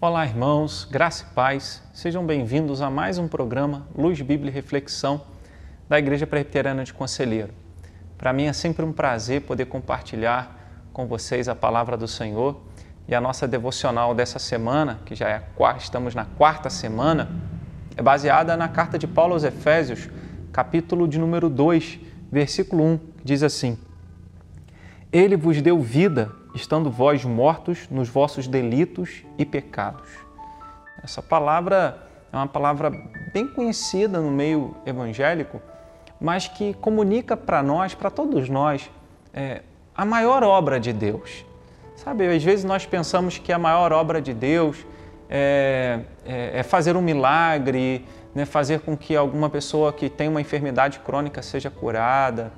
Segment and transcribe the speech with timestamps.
[0.00, 1.82] Olá, irmãos, graça e paz.
[1.92, 5.20] Sejam bem-vindos a mais um programa Luz, Bíblia e Reflexão
[5.88, 7.52] da Igreja Presbiteriana de Conselheiro.
[8.16, 12.60] Para mim é sempre um prazer poder compartilhar com vocês a palavra do Senhor
[13.08, 15.42] e a nossa devocional dessa semana, que já é
[15.76, 17.28] estamos na quarta semana,
[17.96, 20.08] é baseada na carta de Paulo aos Efésios,
[20.52, 21.98] capítulo de número 2,
[22.30, 23.76] versículo 1, que diz assim:
[25.10, 30.08] Ele vos deu vida estando vós mortos nos vossos delitos e pecados.
[31.02, 32.90] Essa palavra é uma palavra
[33.32, 35.62] bem conhecida no meio evangélico,
[36.20, 38.90] mas que comunica para nós, para todos nós,
[39.32, 39.62] é,
[39.94, 41.44] a maior obra de Deus.
[41.96, 44.84] Sabe, às vezes nós pensamos que a maior obra de Deus
[45.30, 50.40] é, é, é fazer um milagre, né, fazer com que alguma pessoa que tem uma
[50.40, 52.52] enfermidade crônica seja curada,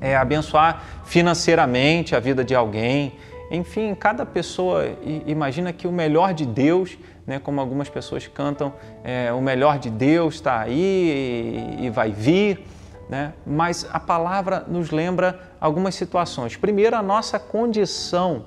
[0.00, 3.14] é, abençoar financeiramente a vida de alguém.
[3.50, 4.84] Enfim, cada pessoa
[5.26, 9.90] imagina que o melhor de Deus, né, como algumas pessoas cantam, é, o melhor de
[9.90, 12.64] Deus está aí e, e vai vir.
[13.08, 13.32] Né?
[13.44, 16.56] Mas a palavra nos lembra algumas situações.
[16.56, 18.46] Primeiro, a nossa condição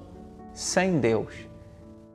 [0.54, 1.34] sem Deus.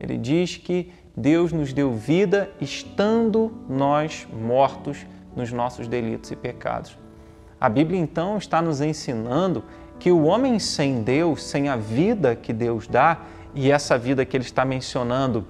[0.01, 5.05] Ele diz que Deus nos deu vida estando nós mortos
[5.37, 6.97] nos nossos delitos e pecados.
[7.61, 9.65] A Bíblia então está nos ensinando
[9.99, 13.19] que o homem sem Deus, sem a vida que Deus dá,
[13.55, 15.47] e essa vida que ele está mencionando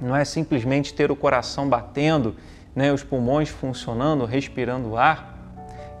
[0.00, 2.36] não é simplesmente ter o coração batendo,
[2.74, 5.36] né, os pulmões funcionando, respirando ar,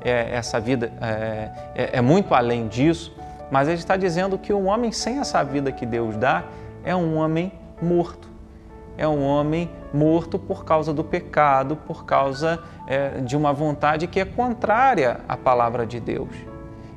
[0.02, 3.14] é, essa vida é, é, é muito além disso,
[3.50, 6.44] mas ele está dizendo que um homem sem essa vida que Deus dá
[6.84, 8.30] é um homem morto
[9.00, 14.20] é um homem morto por causa do pecado, por causa é, de uma vontade que
[14.20, 16.30] é contrária à palavra de Deus.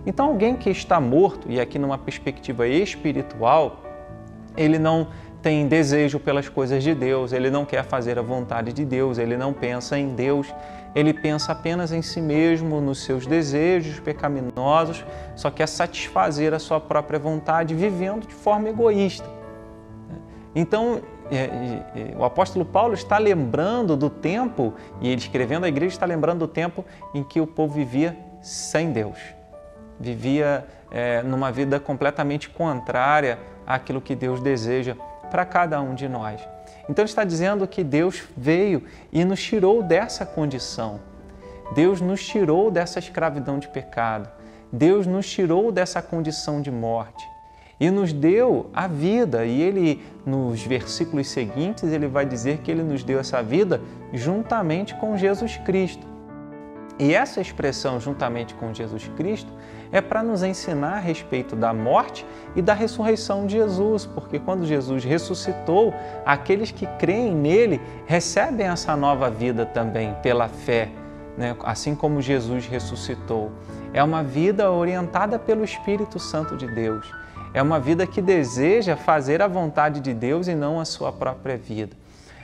[0.05, 3.81] Então, alguém que está morto, e aqui numa perspectiva espiritual,
[4.57, 5.07] ele não
[5.41, 9.35] tem desejo pelas coisas de Deus, ele não quer fazer a vontade de Deus, ele
[9.35, 10.53] não pensa em Deus,
[10.95, 15.03] ele pensa apenas em si mesmo, nos seus desejos pecaminosos,
[15.35, 19.27] só quer satisfazer a sua própria vontade, vivendo de forma egoísta.
[20.55, 21.01] Então,
[22.17, 26.47] o apóstolo Paulo está lembrando do tempo, e ele escrevendo a igreja está lembrando do
[26.47, 29.17] tempo em que o povo vivia sem Deus,
[29.99, 34.95] vivia é, numa vida completamente contrária àquilo que Deus deseja
[35.31, 36.41] para cada um de nós.
[36.89, 40.99] Então está dizendo que Deus veio e nos tirou dessa condição.
[41.73, 44.29] Deus nos tirou dessa escravidão de pecado.
[44.71, 47.32] Deus nos tirou dessa condição de morte
[47.83, 49.45] e nos deu a vida.
[49.45, 53.81] E ele, nos versículos seguintes, ele vai dizer que ele nos deu essa vida
[54.13, 56.07] juntamente com Jesus Cristo.
[56.97, 59.51] E essa expressão, juntamente com Jesus Cristo,
[59.91, 64.65] é para nos ensinar a respeito da morte e da ressurreição de Jesus, porque quando
[64.65, 65.93] Jesus ressuscitou,
[66.25, 70.89] aqueles que creem nele recebem essa nova vida também pela fé,
[71.37, 71.53] né?
[71.65, 73.51] assim como Jesus ressuscitou.
[73.91, 77.05] É uma vida orientada pelo Espírito Santo de Deus.
[77.53, 81.55] É uma vida que deseja fazer a vontade de Deus e não a sua própria
[81.55, 81.95] vida.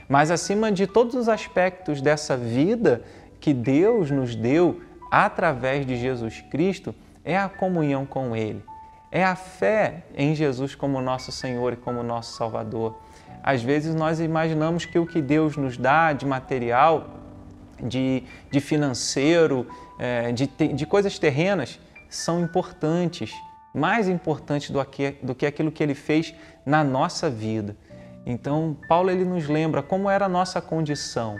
[0.08, 3.02] Mas acima de todos os aspectos dessa vida
[3.40, 6.94] que Deus nos deu através de Jesus Cristo,
[7.24, 8.62] é a comunhão com Ele.
[9.10, 12.96] É a fé em Jesus como nosso Senhor e como nosso Salvador.
[13.42, 17.08] Às vezes nós imaginamos que o que Deus nos dá de material,
[17.82, 19.66] de, de financeiro,
[19.98, 23.34] é, de, de coisas terrenas, são importantes
[23.74, 27.76] mais importante do que, do que aquilo que ele fez na nossa vida.
[28.26, 31.36] Então, Paulo ele nos lembra como era a nossa condição.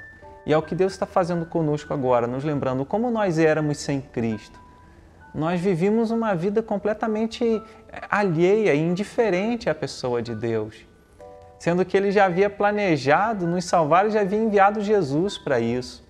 [0.46, 4.00] E é o que Deus está fazendo conosco agora, nos lembrando como nós éramos sem
[4.00, 4.58] Cristo.
[5.34, 7.62] Nós vivíamos uma vida completamente
[8.10, 10.74] alheia e indiferente à pessoa de Deus,
[11.58, 16.08] sendo que Ele já havia planejado nos salvar e já havia enviado Jesus para isso.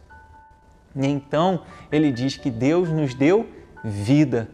[0.94, 3.48] E então ele diz que Deus nos deu
[3.84, 4.48] vida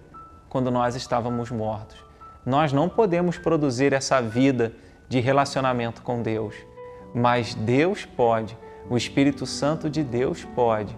[0.56, 1.98] quando nós estávamos mortos.
[2.46, 4.72] Nós não podemos produzir essa vida
[5.06, 6.54] de relacionamento com Deus,
[7.14, 8.56] mas Deus pode,
[8.88, 10.96] o Espírito Santo de Deus pode.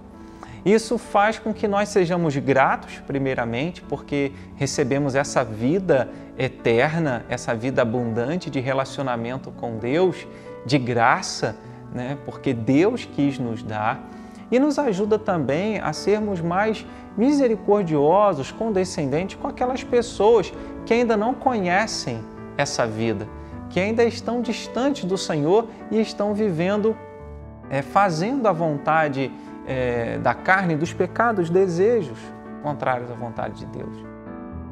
[0.64, 6.08] Isso faz com que nós sejamos gratos, primeiramente, porque recebemos essa vida
[6.38, 10.24] eterna, essa vida abundante de relacionamento com Deus,
[10.64, 11.56] de graça,
[11.92, 12.16] né?
[12.24, 14.08] porque Deus quis nos dar
[14.50, 16.86] e nos ajuda também a sermos mais
[17.16, 20.52] misericordiosos, condescendentes com aquelas pessoas
[20.86, 22.20] que ainda não conhecem
[22.56, 23.28] essa vida,
[23.68, 26.96] que ainda estão distantes do Senhor e estão vivendo,
[27.68, 29.30] é, fazendo a vontade
[29.66, 32.18] é, da carne, dos pecados, desejos
[32.62, 33.94] contrários à vontade de Deus.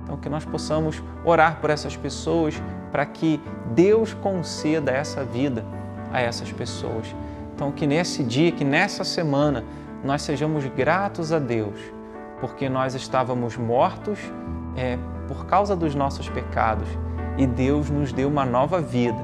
[0.03, 2.55] Então, que nós possamos orar por essas pessoas
[2.93, 3.41] para que
[3.75, 5.65] Deus conceda essa vida
[6.13, 7.15] a essas pessoas.
[7.57, 9.65] Então, que nesse dia, que nessa semana,
[10.05, 11.81] nós sejamos gratos a Deus,
[12.39, 14.19] porque nós estávamos mortos
[14.77, 16.87] é, por causa dos nossos pecados
[17.39, 19.17] e Deus nos deu uma nova vida.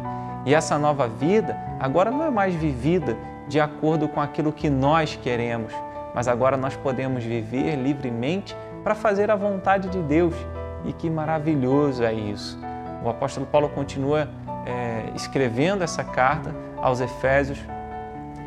[0.46, 3.18] E essa nova vida agora não é mais vivida
[3.48, 5.70] de acordo com aquilo que nós queremos,
[6.14, 10.34] mas agora nós podemos viver livremente para fazer a vontade de Deus.
[10.86, 12.58] E que maravilhoso é isso!
[13.04, 14.26] O apóstolo Paulo continua
[14.64, 17.58] é, escrevendo essa carta aos Efésios,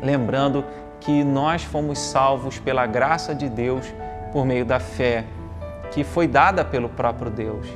[0.02, 0.64] lembrando
[1.00, 3.86] que nós fomos salvos pela graça de Deus
[4.32, 5.24] por meio da fé
[5.90, 7.66] que foi dada pelo próprio Deus.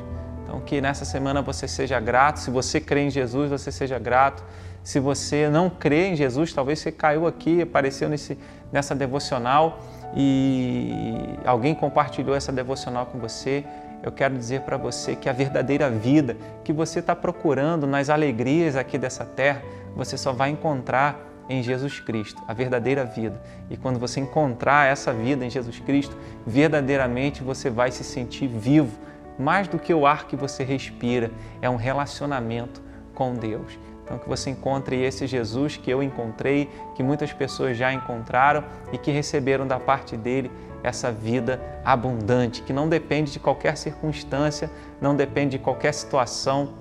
[0.43, 2.39] Então, que nessa semana você seja grato.
[2.39, 4.45] Se você crê em Jesus, você seja grato.
[4.83, 8.39] Se você não crê em Jesus, talvez você caiu aqui, apareceu nesse,
[8.73, 9.81] nessa devocional
[10.15, 13.65] e alguém compartilhou essa devocional com você.
[14.03, 18.75] Eu quero dizer para você que a verdadeira vida que você está procurando nas alegrias
[18.77, 19.63] aqui dessa terra,
[19.95, 23.43] você só vai encontrar em Jesus Cristo, a verdadeira vida.
[23.69, 26.17] E quando você encontrar essa vida em Jesus Cristo,
[26.47, 28.97] verdadeiramente você vai se sentir vivo,
[29.37, 31.31] mais do que o ar que você respira,
[31.61, 32.81] é um relacionamento
[33.15, 33.77] com Deus.
[34.05, 38.99] Então, que você encontre esse Jesus que eu encontrei, que muitas pessoas já encontraram e
[38.99, 40.51] que receberam da parte dele
[40.83, 44.71] essa vida abundante, que não depende de qualquer circunstância,
[45.01, 46.75] não depende de qualquer situação,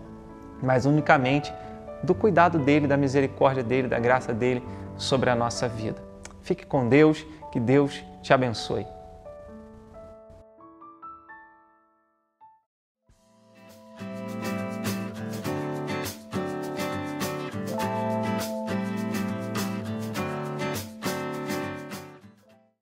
[0.61, 1.51] mas unicamente
[2.03, 4.63] do cuidado dele, da misericórdia dele, da graça dele
[4.97, 6.01] sobre a nossa vida.
[6.41, 8.85] Fique com Deus, que Deus te abençoe.